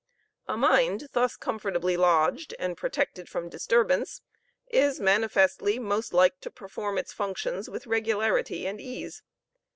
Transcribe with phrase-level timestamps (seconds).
[0.47, 4.23] A mind thus comfortably lodged, and protected from disturbance,
[4.67, 9.21] is manifestly most like to perform its functions with regularly and ease.